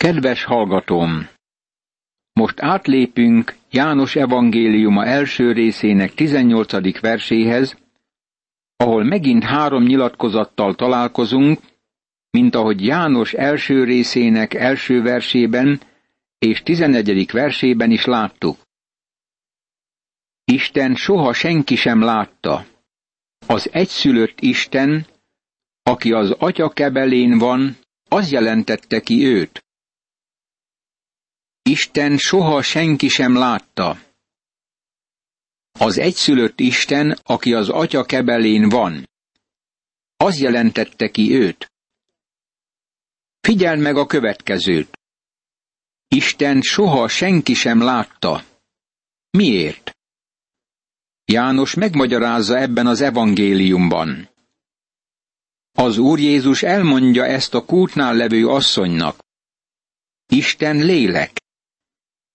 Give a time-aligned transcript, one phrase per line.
[0.00, 1.28] Kedves hallgatóm!
[2.32, 7.00] Most átlépünk János evangéliuma első részének 18.
[7.00, 7.76] verséhez,
[8.76, 11.60] ahol megint három nyilatkozattal találkozunk,
[12.30, 15.80] mint ahogy János első részének első versében
[16.38, 17.30] és 11.
[17.32, 18.58] versében is láttuk.
[20.44, 22.66] Isten soha senki sem látta.
[23.46, 25.06] Az egyszülött Isten,
[25.82, 27.76] aki az atya kebelén van,
[28.08, 29.64] az jelentette ki őt.
[31.62, 33.98] Isten soha senki sem látta.
[35.72, 39.08] Az egyszülött Isten, aki az atya kebelén van,
[40.16, 41.72] az jelentette ki őt.
[43.40, 44.98] Figyeld meg a következőt.
[46.08, 48.44] Isten soha senki sem látta.
[49.30, 49.96] Miért?
[51.24, 54.28] János megmagyarázza ebben az evangéliumban.
[55.72, 59.24] Az Úr Jézus elmondja ezt a kútnál levő asszonynak.
[60.26, 61.40] Isten lélek,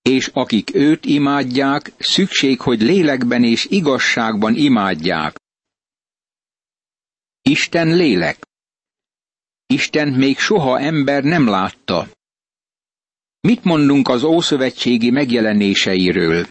[0.09, 5.35] és akik őt imádják, szükség, hogy lélekben és igazságban imádják.
[7.41, 8.45] Isten lélek.
[9.65, 12.07] Isten még soha ember nem látta.
[13.39, 16.47] Mit mondunk az ószövetségi megjelenéseiről?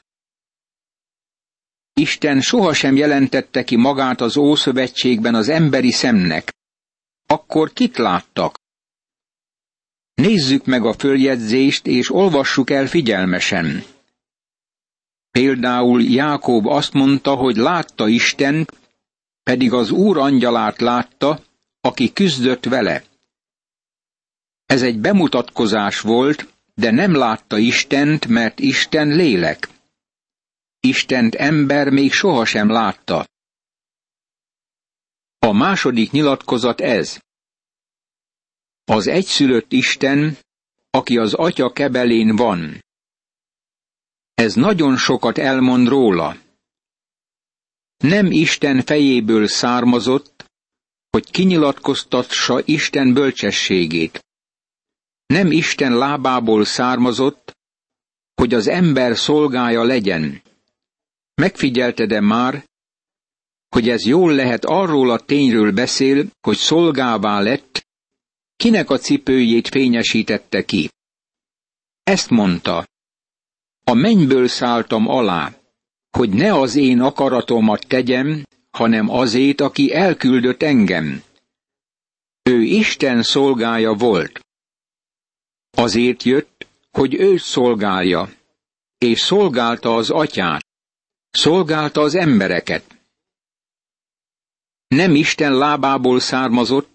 [1.93, 6.53] Isten sohasem jelentette ki magát az Ószövetségben az emberi szemnek.
[7.27, 8.64] Akkor kit láttak?
[10.15, 13.85] Nézzük meg a följegyzést, és olvassuk el figyelmesen.
[15.31, 18.67] Például Jákob azt mondta, hogy látta Isten,
[19.43, 21.43] pedig az Úr angyalát látta,
[21.81, 23.05] aki küzdött vele.
[24.67, 29.69] Ez egy bemutatkozás volt, de nem látta Istent, mert Isten lélek.
[30.81, 33.27] Istent ember még sohasem látta.
[35.39, 37.19] A második nyilatkozat ez.
[38.85, 40.39] Az egyszülött Isten,
[40.91, 42.85] aki az atya kebelén van.
[44.35, 46.37] Ez nagyon sokat elmond róla.
[47.97, 50.53] Nem Isten fejéből származott,
[51.11, 54.25] hogy kinyilatkoztassa Isten bölcsességét.
[55.27, 57.57] Nem Isten lábából származott,
[58.35, 60.43] hogy az ember szolgája legyen.
[61.35, 62.65] Megfigyelted-e már,
[63.69, 67.84] hogy ez jól lehet arról a tényről beszél, hogy szolgává lett,
[68.65, 70.91] kinek a cipőjét fényesítette ki.
[72.03, 72.87] Ezt mondta,
[73.85, 75.53] a mennyből szálltam alá,
[76.11, 81.23] hogy ne az én akaratomat tegyem, hanem azét, aki elküldött engem.
[82.43, 84.41] Ő Isten szolgája volt.
[85.71, 88.33] Azért jött, hogy őt szolgálja,
[88.99, 90.67] és szolgálta az atyát,
[91.31, 92.85] szolgálta az embereket.
[94.87, 96.94] Nem Isten lábából származott,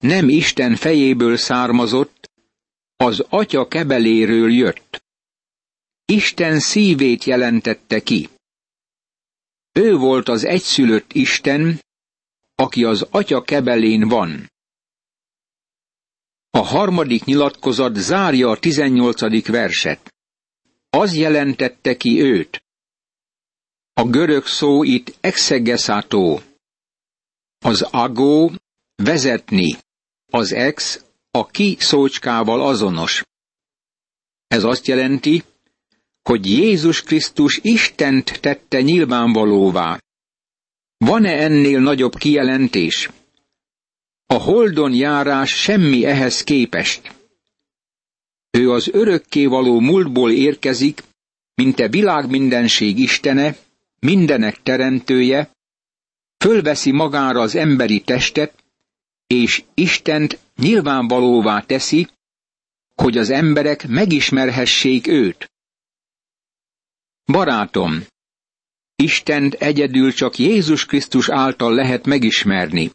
[0.00, 2.30] nem Isten fejéből származott,
[2.96, 5.04] az atya kebeléről jött.
[6.04, 8.28] Isten szívét jelentette ki.
[9.72, 11.80] Ő volt az egyszülött Isten,
[12.54, 14.50] aki az atya kebelén van.
[16.50, 20.14] A harmadik nyilatkozat zárja a tizennyolcadik verset.
[20.90, 22.62] Az jelentette ki őt.
[23.92, 26.40] A görög szó itt exegesátó.
[27.58, 28.52] Az agó
[28.96, 29.78] vezetni,
[30.30, 33.24] az ex a ki szócskával azonos.
[34.46, 35.44] Ez azt jelenti,
[36.22, 40.00] hogy Jézus Krisztus Istent tette nyilvánvalóvá.
[40.96, 43.10] Van-e ennél nagyobb kijelentés?
[44.26, 47.14] A holdon járás semmi ehhez képest.
[48.50, 51.02] Ő az örökkévaló múltból érkezik,
[51.54, 53.56] mint a világ mindenség Istene,
[54.00, 55.50] mindenek teremtője,
[56.38, 58.59] fölveszi magára az emberi testet,
[59.30, 62.08] és Istent nyilvánvalóvá teszi,
[62.94, 65.50] hogy az emberek megismerhessék őt.
[67.24, 68.06] Barátom,
[68.96, 72.90] Istent egyedül csak Jézus Krisztus által lehet megismerni.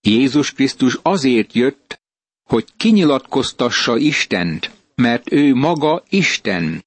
[0.00, 2.00] Jézus Krisztus azért jött,
[2.42, 6.84] hogy kinyilatkoztassa Istent, mert ő maga Isten.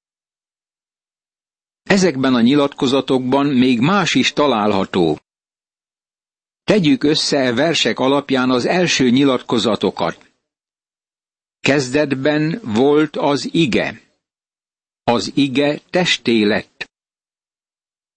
[1.83, 5.19] Ezekben a nyilatkozatokban még más is található.
[6.63, 10.31] Tegyük össze a versek alapján az első nyilatkozatokat.
[11.59, 14.01] Kezdetben volt az ige.
[15.03, 16.91] Az ige testé lett.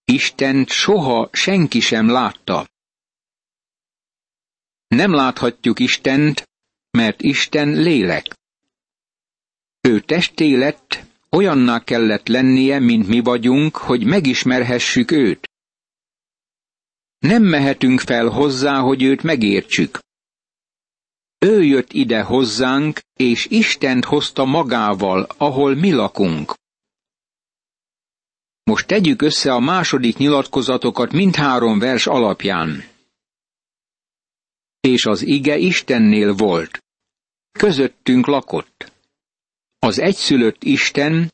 [0.05, 2.69] Istent soha senki sem látta.
[4.89, 6.49] Nem láthatjuk Istent,
[6.91, 8.27] mert Isten lélek.
[9.81, 15.46] Ő testé lett, olyanná kellett lennie, mint mi vagyunk, hogy megismerhessük őt.
[17.19, 19.99] Nem mehetünk fel hozzá, hogy őt megértsük.
[21.39, 26.55] Ő jött ide hozzánk, és Istent hozta magával, ahol mi lakunk.
[28.63, 32.85] Most tegyük össze a második nyilatkozatokat mindhárom vers alapján.
[34.81, 36.85] És az ige Istennél volt.
[37.53, 38.93] Közöttünk lakott.
[39.79, 41.33] Az egyszülött Isten,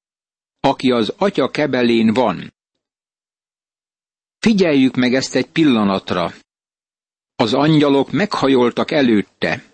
[0.61, 2.52] aki az atya kebelén van.
[4.46, 6.32] Figyeljük meg ezt egy pillanatra.
[7.34, 9.64] Az angyalok meghajoltak előtte.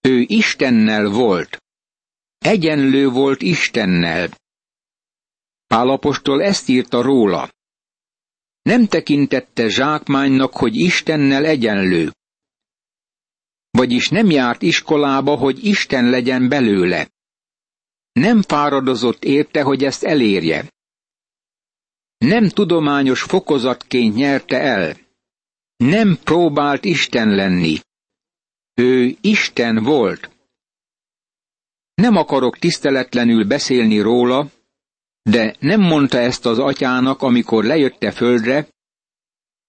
[0.00, 1.62] Ő Istennel volt.
[2.38, 4.28] Egyenlő volt Istennel.
[5.66, 7.50] Pálapostól ezt írta róla.
[8.62, 12.12] Nem tekintette zsákmánynak, hogy Istennel egyenlő.
[13.70, 17.10] Vagyis nem járt iskolába, hogy Isten legyen belőle.
[18.12, 20.68] Nem fáradozott érte, hogy ezt elérje.
[22.18, 24.96] Nem tudományos fokozatként nyerte el.
[25.76, 27.78] Nem próbált Isten lenni.
[28.74, 30.30] Ő Isten volt.
[31.94, 34.50] Nem akarok tiszteletlenül beszélni róla,
[35.22, 38.68] de nem mondta ezt az atyának, amikor lejötte földre,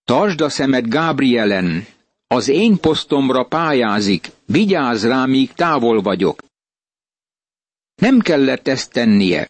[0.04, 1.86] tartsd a szemed Gábrielen,
[2.28, 6.44] az én posztomra pályázik, vigyázz rá, míg távol vagyok.
[7.96, 9.50] Nem kellett ezt tennie.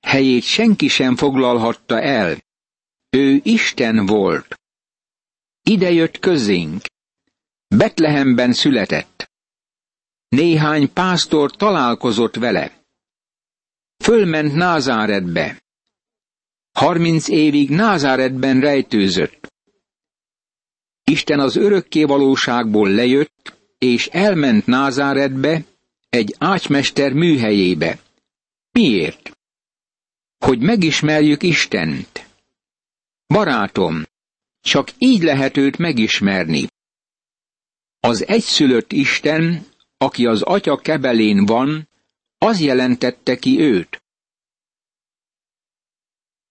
[0.00, 2.36] Helyét senki sem foglalhatta el.
[3.10, 4.60] Ő Isten volt.
[5.62, 6.82] Ide jött közénk.
[7.76, 9.30] Betlehemben született.
[10.28, 12.84] Néhány pásztor találkozott vele.
[14.04, 15.62] Fölment Názáretbe.
[16.72, 19.52] Harminc évig Názáretben rejtőzött.
[21.04, 25.64] Isten az örökké valóságból lejött, és elment Názáretbe,
[26.08, 27.98] egy ácsmester műhelyébe.
[28.72, 29.39] Miért?
[30.44, 32.28] Hogy megismerjük Istent.
[33.26, 34.02] Barátom,
[34.60, 36.66] csak így lehet őt megismerni.
[38.00, 39.66] Az egyszülött Isten,
[39.96, 41.88] aki az atya kebelén van,
[42.38, 44.02] az jelentette ki őt.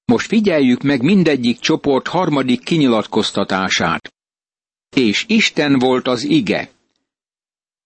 [0.05, 4.13] Most figyeljük meg mindegyik csoport harmadik kinyilatkoztatását.
[4.95, 6.71] És Isten volt az ige.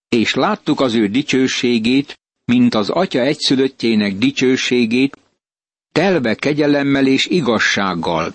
[0.09, 5.17] És láttuk az ő dicsőségét, mint az atya egyszülöttjének dicsőségét,
[5.93, 8.33] telve kegyelemmel és igazsággal.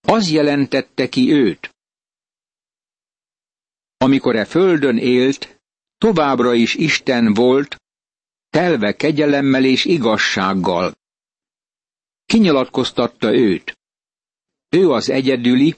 [0.00, 1.70] Az jelentette ki őt.
[3.96, 5.60] Amikor e földön élt,
[5.98, 7.76] továbbra is Isten volt,
[8.48, 10.94] telve kegyelemmel és igazsággal.
[12.24, 13.78] Kinyilatkoztatta őt.
[14.68, 15.76] Ő az egyedüli,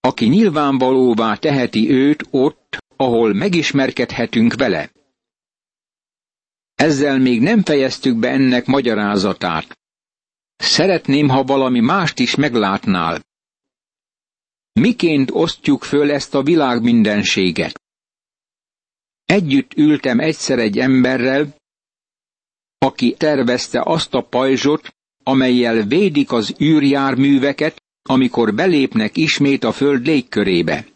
[0.00, 4.90] aki nyilvánvalóvá teheti őt ott, ahol megismerkedhetünk vele.
[6.80, 9.78] Ezzel még nem fejeztük be ennek magyarázatát.
[10.56, 13.20] Szeretném, ha valami mást is meglátnál.
[14.72, 17.80] Miként osztjuk föl ezt a világ mindenséget?
[19.24, 21.54] Együtt ültem egyszer egy emberrel,
[22.78, 30.86] aki tervezte azt a pajzsot, amelyel védik az űrjárműveket, amikor belépnek ismét a föld légkörébe.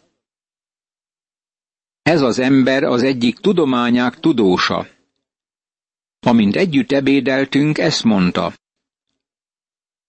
[2.01, 4.93] Ez az ember az egyik tudományák tudósa.
[6.25, 8.53] Amint együtt ebédeltünk, ezt mondta.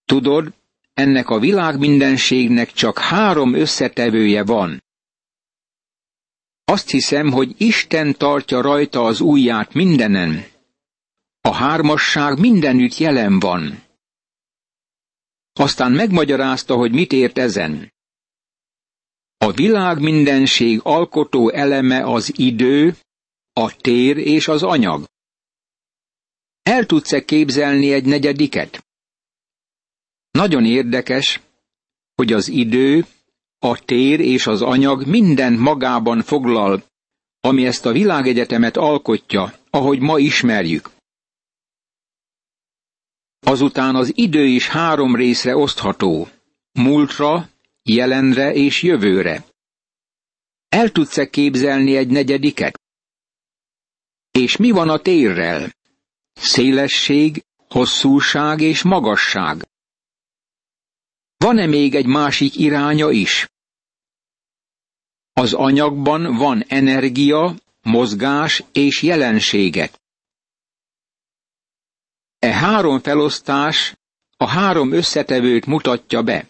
[0.05, 0.53] Tudod,
[0.93, 4.83] ennek a világ mindenségnek csak három összetevője van.
[6.65, 10.45] Azt hiszem, hogy Isten tartja rajta az ujját mindenen.
[11.41, 13.83] A hármasság mindenütt jelen van.
[15.53, 17.93] Aztán megmagyarázta, hogy mit ért ezen.
[19.37, 22.95] A világ mindenség alkotó eleme az idő,
[23.53, 25.05] a tér és az anyag.
[26.67, 28.85] El tudsz-e képzelni egy negyediket?
[30.31, 31.41] Nagyon érdekes,
[32.15, 33.05] hogy az idő,
[33.59, 36.83] a tér és az anyag minden magában foglal,
[37.39, 40.89] ami ezt a világegyetemet alkotja, ahogy ma ismerjük.
[43.39, 46.27] Azután az idő is három részre osztható,
[46.71, 47.49] múltra,
[47.83, 49.45] jelenre és jövőre.
[50.69, 52.79] El tudsz-e képzelni egy negyediket?
[54.31, 55.75] És mi van a térrel?
[56.37, 59.67] Szélesség, hosszúság és magasság.
[61.37, 63.49] Van-e még egy másik iránya is?
[65.33, 69.99] Az anyagban van energia, mozgás és jelenségek.
[72.39, 73.95] E három felosztás
[74.37, 76.47] a három összetevőt mutatja be.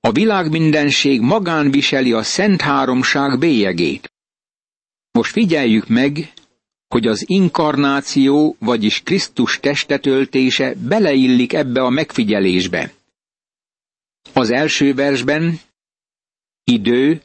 [0.00, 4.12] A világmindenség magán viseli a Szent Háromság bélyegét.
[5.10, 6.32] Most figyeljük meg,
[6.94, 12.92] hogy az inkarnáció, vagyis Krisztus testetöltése beleillik ebbe a megfigyelésbe.
[14.32, 15.60] Az első versben
[16.64, 17.22] idő,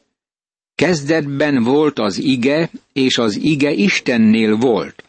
[0.76, 5.04] Kezdetben volt az ige, és az ige Istennél volt.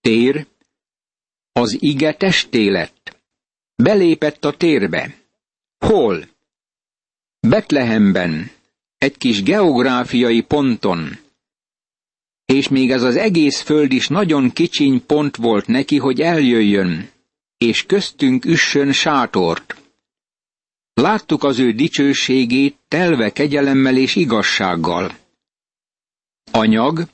[0.00, 0.46] Tér,
[1.52, 3.16] az ige testé lett.
[3.74, 5.14] Belépett a térbe.
[5.78, 6.28] Hol?
[7.40, 8.50] Betlehemben,
[8.98, 11.26] egy kis geográfiai ponton.
[12.52, 17.10] És még ez az egész föld is nagyon kicsiny pont volt neki, hogy eljöjjön,
[17.58, 19.76] és köztünk üssön sátort.
[20.94, 25.16] Láttuk az ő dicsőségét telve kegyelemmel és igazsággal.
[26.50, 27.08] Anyag,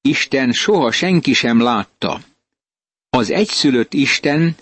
[0.00, 2.20] Isten soha senki sem látta.
[3.10, 4.56] Az egyszülött Isten,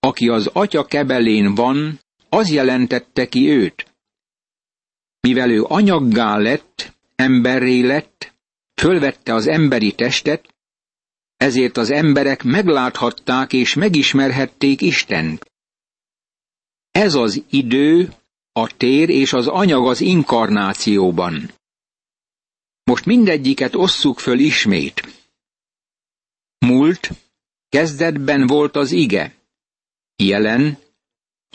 [0.00, 3.86] aki az atya kebelén van, az jelentette ki őt.
[5.20, 8.33] Mivel ő anyaggá lett, emberré lett,
[8.74, 10.54] fölvette az emberi testet,
[11.36, 15.52] ezért az emberek megláthatták és megismerhették Istent.
[16.90, 18.14] Ez az idő,
[18.52, 21.50] a tér és az anyag az inkarnációban.
[22.84, 25.24] Most mindegyiket osszuk föl ismét.
[26.58, 27.10] Múlt,
[27.68, 29.34] kezdetben volt az ige.
[30.16, 30.78] Jelen,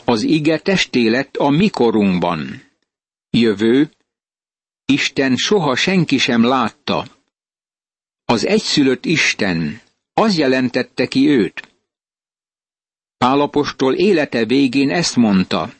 [0.04, 2.62] az ige testé lett a mikorunkban.
[3.30, 3.90] Jövő,
[4.90, 7.06] Isten soha senki sem látta.
[8.24, 9.80] Az egyszülött Isten,
[10.12, 11.68] az jelentette ki őt.
[13.18, 15.72] Pálapostól élete végén ezt mondta,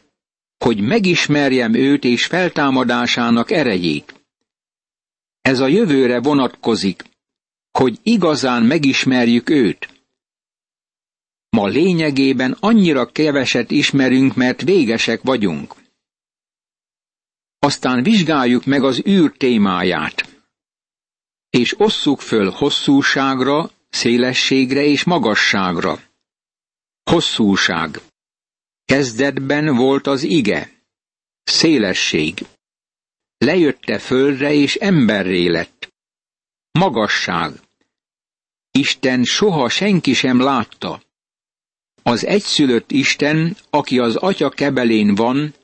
[0.58, 4.14] hogy megismerjem őt és feltámadásának erejét.
[5.40, 7.04] Ez a jövőre vonatkozik,
[7.70, 9.88] hogy igazán megismerjük őt.
[11.48, 15.79] Ma lényegében annyira keveset ismerünk, mert végesek vagyunk.
[17.62, 20.42] Aztán vizsgáljuk meg az űr témáját,
[21.50, 26.02] és osszuk föl hosszúságra, szélességre és magasságra.
[27.02, 28.00] Hosszúság.
[28.84, 30.70] Kezdetben volt az ige.
[31.42, 32.46] Szélesség.
[33.38, 35.92] Lejötte földre és emberré lett.
[36.72, 37.52] Magasság.
[38.70, 41.02] Isten soha senki sem látta.
[42.02, 45.54] Az egyszülött Isten, aki az atya kebelén van,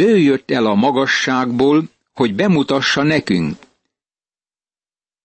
[0.00, 3.56] ő jött el a magasságból, hogy bemutassa nekünk.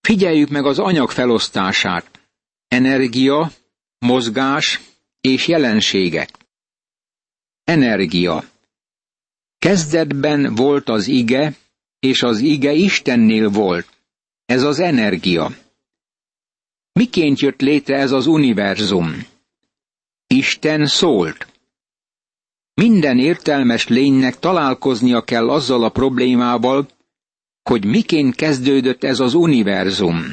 [0.02, 2.20] Figyeljük meg az anyag felosztását.
[2.68, 3.52] Energia,
[4.00, 4.82] mozgás
[5.22, 6.30] és jelenségek.
[7.64, 8.44] Energia.
[9.60, 11.54] Kezdetben volt az ige,
[12.00, 13.88] és az ige Istennél volt.
[14.46, 15.52] Ez az energia.
[16.92, 19.28] Miként jött létre ez az univerzum?
[20.28, 21.55] Isten szólt.
[22.82, 26.88] Minden értelmes lénynek találkoznia kell azzal a problémával,
[27.70, 30.24] hogy miként kezdődött ez az univerzum.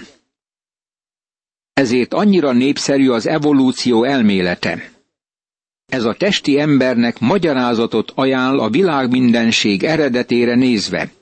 [1.72, 4.90] Ezért annyira népszerű az evolúció elmélete.
[5.86, 11.12] Ez a testi embernek magyarázatot ajánl a világ mindenség eredetére nézve.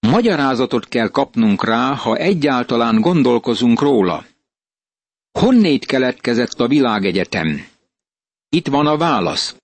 [0.00, 4.26] Magyarázatot kell kapnunk rá, ha egyáltalán gondolkozunk róla.
[5.38, 7.66] Honnét keletkezett a világegyetem?
[8.48, 9.61] Itt van a válasz.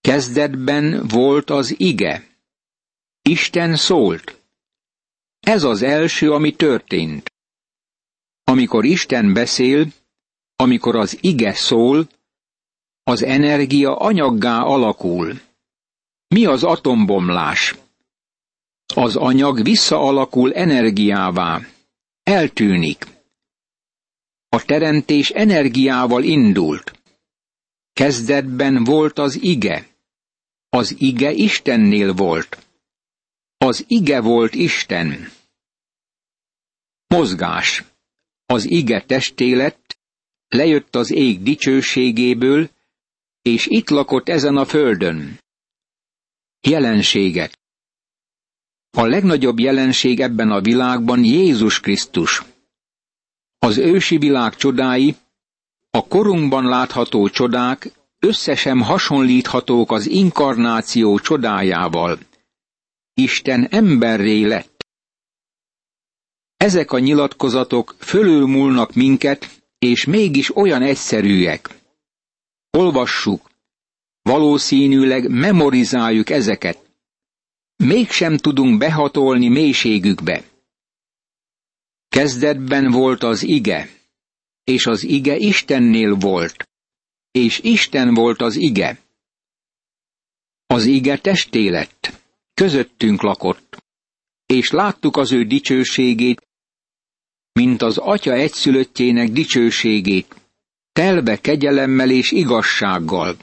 [0.00, 2.26] Kezdetben volt az ige.
[3.22, 4.40] Isten szólt.
[5.40, 7.32] Ez az első, ami történt.
[8.44, 9.86] Amikor Isten beszél,
[10.56, 12.08] amikor az ige szól,
[13.02, 15.40] az energia anyaggá alakul.
[16.28, 17.74] Mi az atombomlás?
[18.94, 21.60] Az anyag visszaalakul energiává.
[22.22, 23.06] Eltűnik.
[24.48, 27.00] A teremtés energiával indult.
[27.92, 29.89] Kezdetben volt az ige.
[30.72, 32.66] Az ige Istennél volt.
[33.56, 35.30] Az ige volt Isten.
[37.06, 37.84] Mozgás.
[38.46, 39.98] Az ige testé lett,
[40.48, 42.70] lejött az ég dicsőségéből,
[43.42, 45.38] és itt lakott ezen a földön.
[46.60, 47.58] Jelenségek.
[48.90, 52.42] A legnagyobb jelenség ebben a világban Jézus Krisztus.
[53.58, 55.16] Az ősi világ csodái,
[55.90, 62.18] a korunkban látható csodák összesen hasonlíthatók az inkarnáció csodájával.
[63.14, 64.84] Isten emberré lett.
[66.56, 71.70] Ezek a nyilatkozatok fölülmúlnak minket, és mégis olyan egyszerűek.
[72.70, 73.50] Olvassuk,
[74.22, 76.78] valószínűleg memorizáljuk ezeket.
[77.76, 80.44] Mégsem tudunk behatolni mélységükbe.
[82.08, 83.88] Kezdetben volt az ige,
[84.64, 86.69] és az ige Istennél volt,
[87.30, 88.98] és Isten volt az ige.
[90.66, 92.22] Az ige testé lett,
[92.54, 93.82] közöttünk lakott,
[94.46, 96.48] és láttuk az ő dicsőségét,
[97.52, 100.34] mint az atya egyszülöttjének dicsőségét,
[100.92, 103.36] telve kegyelemmel és igazsággal.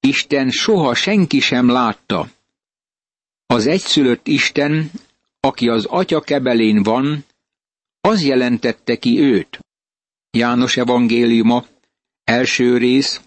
[0.00, 2.28] Isten soha senki sem látta.
[3.46, 4.90] Az egyszülött Isten,
[5.40, 7.24] aki az atya kebelén van,
[8.00, 9.58] az jelentette ki őt.
[10.30, 11.66] János evangéliuma,
[12.30, 13.20] első rész,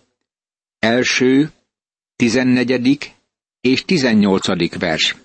[0.79, 1.51] első,
[2.15, 3.11] tizennegyedik
[3.61, 5.15] és tizennyolcadik vers.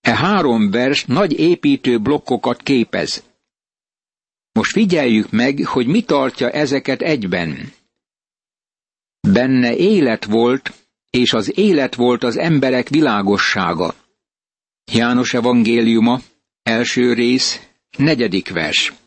[0.00, 3.24] E három vers nagy építő blokkokat képez.
[4.52, 7.72] Most figyeljük meg, hogy mi tartja ezeket egyben.
[9.20, 10.72] Benne élet volt,
[11.10, 13.94] és az élet volt az emberek világossága.
[14.92, 16.20] János evangéliuma,
[16.62, 19.01] első rész, negyedik vers.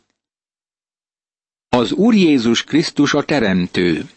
[1.75, 4.10] Az Úr Jézus Krisztus a Teremtő.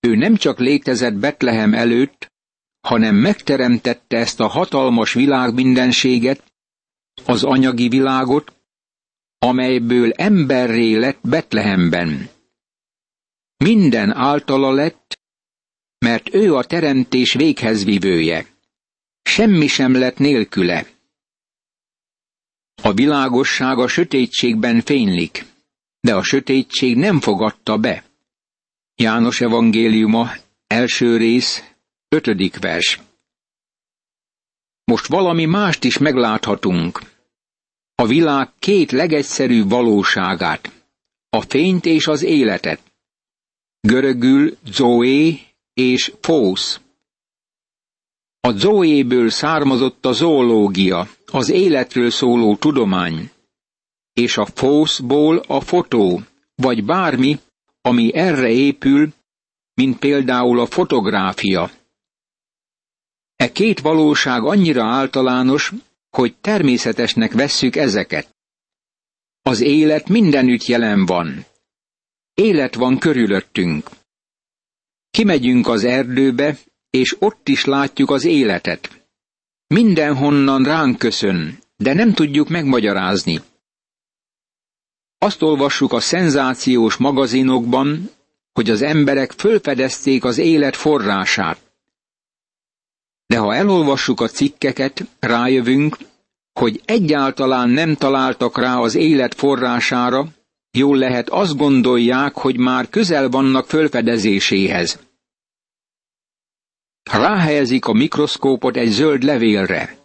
[0.00, 2.32] Ő nem csak létezett Betlehem előtt,
[2.80, 6.52] hanem megteremtette ezt a hatalmas világ mindenséget,
[7.26, 8.52] az anyagi világot,
[9.38, 12.28] amelyből emberré lett Betlehemben.
[13.56, 15.18] Minden általa lett,
[15.98, 18.46] mert ő a teremtés véghezvivője.
[19.22, 20.86] Semmi sem lett nélküle.
[22.82, 25.50] A világosság a sötétségben fénylik,
[26.02, 28.04] de a sötétség nem fogadta be.
[28.94, 30.30] János evangéliuma,
[30.66, 31.64] első rész,
[32.08, 33.00] ötödik vers.
[34.84, 37.00] Most valami mást is megláthatunk.
[37.94, 40.86] A világ két legegyszerűbb valóságát,
[41.28, 42.80] a fényt és az életet.
[43.80, 45.40] Görögül Zoé
[45.74, 46.80] és Fósz.
[48.40, 53.30] A Zoéből származott a zoológia, az életről szóló tudomány,
[54.12, 56.22] és a Fószból a fotó,
[56.54, 57.40] vagy bármi,
[57.80, 59.12] ami erre épül,
[59.74, 61.70] mint például a fotográfia.
[63.36, 65.72] E két valóság annyira általános,
[66.10, 68.36] hogy természetesnek vesszük ezeket.
[69.42, 71.44] Az élet mindenütt jelen van.
[72.34, 73.90] Élet van körülöttünk.
[75.10, 76.58] Kimegyünk az erdőbe,
[76.90, 79.06] és ott is látjuk az életet.
[79.66, 83.40] Mindenhonnan ránk köszön, de nem tudjuk megmagyarázni.
[85.22, 88.10] Azt olvassuk a szenzációs magazinokban,
[88.52, 91.58] hogy az emberek fölfedezték az élet forrását.
[93.26, 95.96] De ha elolvassuk a cikkeket, rájövünk,
[96.52, 100.26] hogy egyáltalán nem találtak rá az élet forrására,
[100.70, 104.98] jól lehet azt gondolják, hogy már közel vannak fölfedezéséhez.
[107.10, 109.96] Ráhelyezik a mikroszkópot egy zöld levélre.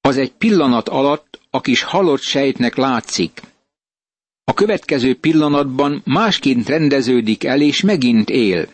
[0.00, 3.40] Az egy pillanat alatt a kis halott sejtnek látszik.
[4.48, 8.68] A következő pillanatban másként rendeződik el, és megint él.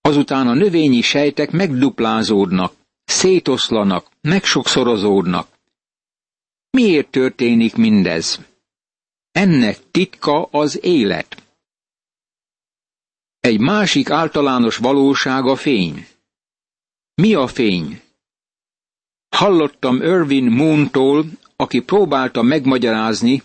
[0.00, 2.72] Azután a növényi sejtek megduplázódnak,
[3.04, 5.48] szétoszlanak, megsokszorozódnak.
[6.70, 8.40] Miért történik mindez?
[9.32, 11.42] Ennek titka az élet.
[13.40, 16.06] Egy másik általános valóság a fény.
[17.14, 18.00] Mi a fény?
[19.36, 21.24] Hallottam Irvin Moontól,
[21.56, 23.42] aki próbálta megmagyarázni,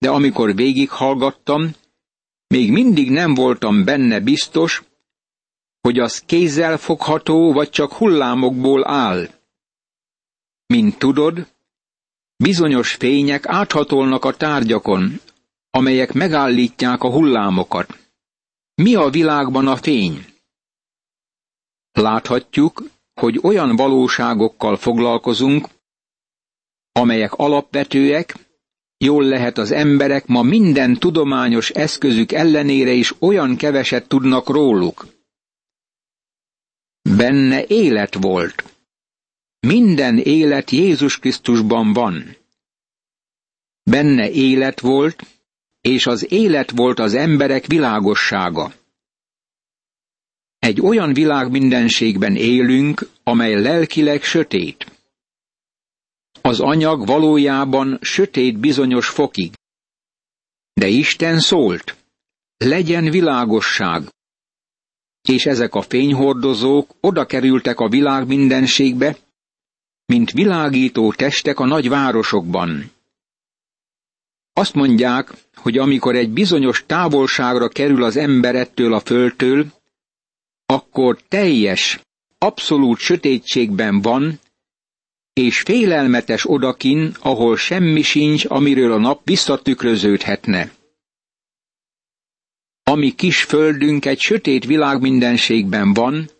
[0.00, 1.70] de amikor végighallgattam,
[2.46, 4.82] még mindig nem voltam benne biztos,
[5.80, 9.28] hogy az kézzel fogható, vagy csak hullámokból áll.
[10.66, 11.46] Mint tudod,
[12.36, 15.20] bizonyos fények áthatolnak a tárgyakon,
[15.70, 17.98] amelyek megállítják a hullámokat.
[18.74, 20.24] Mi a világban a fény?
[21.92, 22.82] Láthatjuk,
[23.14, 25.68] hogy olyan valóságokkal foglalkozunk,
[26.92, 28.49] amelyek alapvetőek,
[29.04, 35.06] jól lehet az emberek ma minden tudományos eszközük ellenére is olyan keveset tudnak róluk.
[37.02, 38.64] Benne élet volt.
[39.60, 42.36] Minden élet Jézus Krisztusban van.
[43.82, 45.26] Benne élet volt,
[45.80, 48.72] és az élet volt az emberek világossága.
[50.58, 54.99] Egy olyan világ mindenségben élünk, amely lelkileg sötét.
[56.40, 59.52] Az anyag valójában sötét bizonyos fokig.
[60.72, 61.96] De Isten szólt,
[62.56, 64.02] legyen világosság,
[65.28, 69.16] és ezek a fényhordozók oda kerültek a világ mindenségbe,
[70.06, 72.90] mint világító testek a nagy városokban.
[74.52, 79.66] Azt mondják, hogy amikor egy bizonyos távolságra kerül az ember ettől a földtől,
[80.66, 82.00] akkor teljes,
[82.38, 84.38] abszolút sötétségben van,
[85.32, 90.72] és félelmetes odakin, ahol semmi sincs, amiről a nap visszatükröződhetne.
[92.82, 96.30] Ami kis földünk egy sötét világmindenségben van,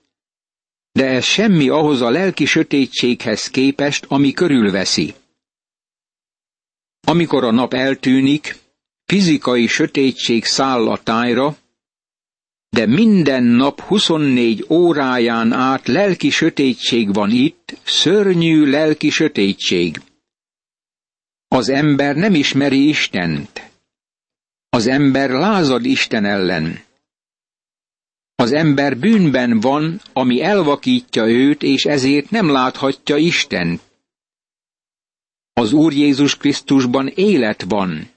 [0.93, 5.15] de ez semmi ahhoz a lelki sötétséghez képest, ami körülveszi.
[7.07, 8.57] Amikor a nap eltűnik,
[9.05, 11.57] fizikai sötétség száll a tájra,
[12.71, 20.01] de minden nap 24 óráján át lelki sötétség van itt, szörnyű lelki sötétség.
[21.49, 23.71] Az ember nem ismeri Istent.
[24.69, 26.81] Az ember lázad Isten ellen.
[28.35, 33.81] Az ember bűnben van, ami elvakítja őt, és ezért nem láthatja Istent.
[35.53, 38.11] Az Úr Jézus Krisztusban élet van,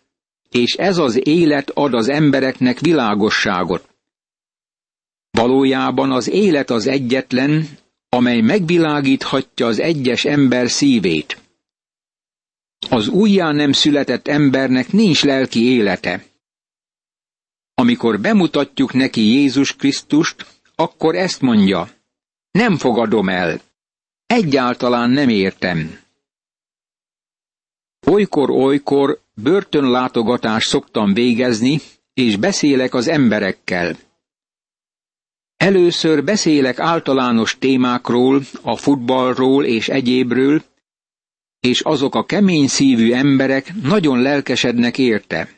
[0.49, 3.92] és ez az élet ad az embereknek világosságot.
[5.37, 7.67] Valójában az élet az egyetlen,
[8.09, 11.41] amely megvilágíthatja az egyes ember szívét.
[12.89, 16.25] Az újján nem született embernek nincs lelki élete.
[17.73, 21.89] Amikor bemutatjuk neki Jézus Krisztust, akkor ezt mondja,
[22.51, 23.61] nem fogadom el,
[24.25, 25.99] egyáltalán nem értem.
[28.05, 31.81] Olykor-olykor börtönlátogatást szoktam végezni,
[32.13, 33.97] és beszélek az emberekkel.
[35.63, 40.63] Először beszélek általános témákról, a futballról és egyébről,
[41.59, 45.49] és azok a kemény szívű emberek nagyon lelkesednek érte.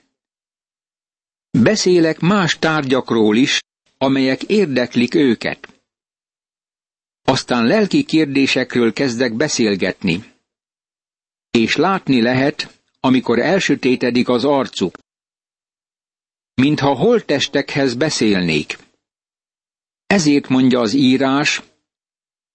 [1.52, 3.60] Beszélek más tárgyakról is,
[3.98, 5.82] amelyek érdeklik őket.
[7.24, 10.24] Aztán lelki kérdésekről kezdek beszélgetni.
[11.52, 14.98] És látni lehet, amikor elsötétedik az arcuk.
[16.54, 18.84] Mintha holtestekhez beszélnék.
[20.16, 21.62] Ezért mondja az írás,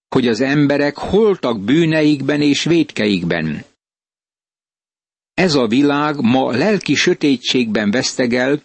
[0.09, 3.65] hogy az emberek holtak bűneikben és védkeikben.
[5.33, 8.61] Ez a világ ma lelki sötétségben vesztegel,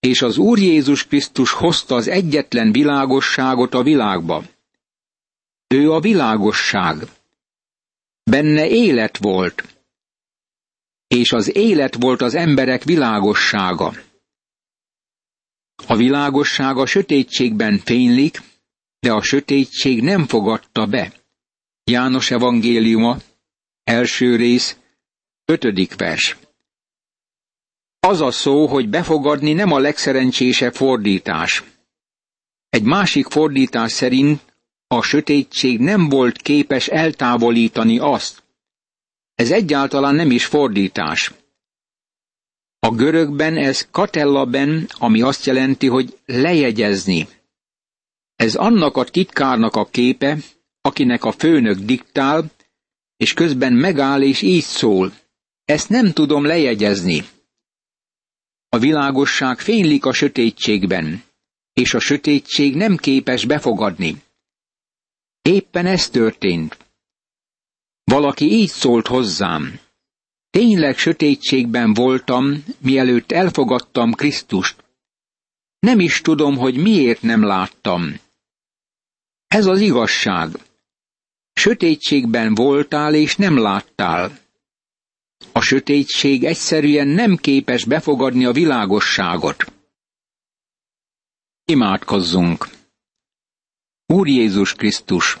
[0.00, 4.44] és az Úr Jézus Krisztus hozta az egyetlen világosságot a világba.
[5.66, 6.96] Ő a világosság.
[8.22, 9.64] Benne élet volt,
[11.06, 13.92] és az élet volt az emberek világossága.
[15.86, 18.42] A világosság a sötétségben fénylik,
[18.98, 21.12] de a sötétség nem fogadta be.
[21.84, 23.16] János evangéliuma,
[23.84, 24.78] első rész,
[25.44, 26.36] ötödik vers.
[28.00, 31.62] Az a szó, hogy befogadni nem a legszerencsésebb fordítás.
[32.68, 34.40] Egy másik fordítás szerint
[34.86, 38.42] a sötétség nem volt képes eltávolítani azt.
[39.34, 41.32] Ez egyáltalán nem is fordítás.
[42.84, 47.28] A görögben ez katellaben, ami azt jelenti, hogy lejegyezni.
[48.36, 50.36] Ez annak a titkárnak a képe,
[50.80, 52.50] akinek a főnök diktál,
[53.16, 55.12] és közben megáll és így szól.
[55.64, 57.24] Ezt nem tudom lejegyezni.
[58.68, 61.22] A világosság fénylik a sötétségben,
[61.72, 64.22] és a sötétség nem képes befogadni.
[65.42, 66.76] Éppen ez történt.
[68.04, 69.78] Valaki így szólt hozzám.
[70.54, 74.84] Tényleg sötétségben voltam, mielőtt elfogadtam Krisztust.
[75.78, 78.20] Nem is tudom, hogy miért nem láttam.
[79.46, 80.48] Ez az igazság.
[81.52, 84.38] Sötétségben voltál és nem láttál.
[85.52, 89.72] A sötétség egyszerűen nem képes befogadni a világosságot.
[91.64, 92.68] Imádkozzunk!
[94.06, 95.38] Úr Jézus Krisztus!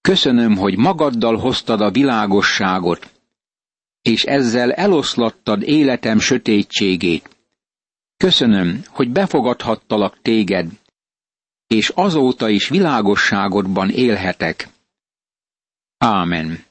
[0.00, 3.16] Köszönöm, hogy magaddal hoztad a világosságot,
[4.08, 7.36] és ezzel eloszlattad életem sötétségét.
[8.16, 10.70] Köszönöm, hogy befogadhattalak téged,
[11.66, 14.68] és azóta is világosságodban élhetek.
[15.98, 16.64] Ámen.